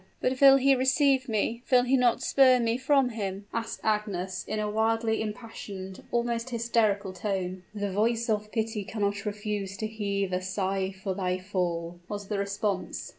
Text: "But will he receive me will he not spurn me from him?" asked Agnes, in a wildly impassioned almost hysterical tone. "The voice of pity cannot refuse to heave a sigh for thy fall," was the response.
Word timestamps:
"But 0.19 0.41
will 0.41 0.57
he 0.57 0.73
receive 0.73 1.29
me 1.29 1.61
will 1.71 1.83
he 1.83 1.95
not 1.95 2.23
spurn 2.23 2.63
me 2.63 2.75
from 2.75 3.09
him?" 3.09 3.45
asked 3.53 3.81
Agnes, 3.83 4.43
in 4.47 4.57
a 4.57 4.67
wildly 4.67 5.21
impassioned 5.21 6.01
almost 6.11 6.49
hysterical 6.49 7.13
tone. 7.13 7.61
"The 7.75 7.91
voice 7.91 8.27
of 8.27 8.51
pity 8.51 8.83
cannot 8.83 9.25
refuse 9.27 9.77
to 9.77 9.85
heave 9.85 10.33
a 10.33 10.41
sigh 10.41 10.89
for 10.91 11.13
thy 11.13 11.37
fall," 11.37 11.99
was 12.09 12.29
the 12.29 12.39
response. 12.39 13.09